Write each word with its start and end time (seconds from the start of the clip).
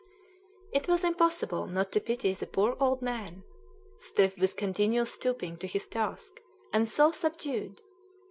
It 0.71 0.87
was 0.87 1.03
impossible 1.03 1.67
not 1.67 1.91
to 1.91 1.99
pity 2.01 2.33
the 2.33 2.47
poor 2.47 2.75
old 2.79 3.03
man, 3.03 3.43
stiff 3.97 4.35
with 4.35 4.57
continual 4.57 5.05
stooping 5.05 5.57
to 5.57 5.67
his 5.67 5.85
task, 5.85 6.41
and 6.73 6.89
so 6.89 7.11
subdued! 7.11 7.81